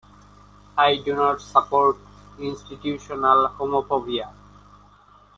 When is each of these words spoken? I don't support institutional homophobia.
I 0.79 0.97
don't 1.05 1.39
support 1.39 1.95
institutional 2.39 3.49
homophobia. 3.49 4.33